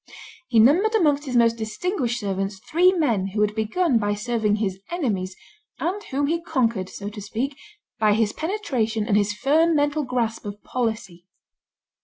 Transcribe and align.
He 0.47 0.57
numbered 0.59 0.95
amongst 0.95 1.25
his 1.25 1.35
most 1.35 1.57
distinguished 1.57 2.21
servants 2.21 2.57
three 2.57 2.91
men 2.91 3.27
who 3.35 3.41
had 3.41 3.53
begun 3.53 3.99
by 3.99 4.15
serving 4.15 4.55
his 4.55 4.79
enemies, 4.89 5.35
and 5.77 6.01
whom 6.05 6.25
he 6.25 6.41
conquered, 6.41 6.89
so 6.89 7.07
to 7.09 7.21
speak, 7.21 7.55
by 7.99 8.13
his 8.15 8.33
penetration 8.33 9.05
and 9.07 9.15
his 9.15 9.33
firm 9.33 9.75
mental 9.75 10.01
grasp 10.03 10.43
of 10.43 10.63
policy. 10.63 11.27